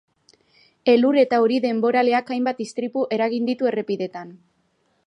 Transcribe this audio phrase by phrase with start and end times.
[0.93, 4.35] Elur eta euri denboraleak hainbat istripu eragin ditu errepideetan.